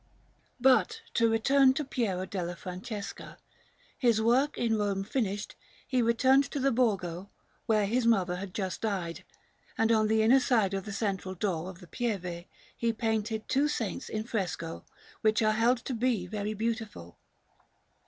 [0.01, 0.07] Panel_)]
[0.59, 3.37] But to return to Piero della Francesca;
[3.99, 5.55] his work in Rome finished,
[5.87, 7.29] he returned to the Borgo,
[7.67, 9.23] where his mother had just died;
[9.77, 12.45] and on the inner side of the central door of the Pieve
[12.75, 14.83] he painted two saints in fresco,
[15.21, 17.19] which are held to be very beautiful.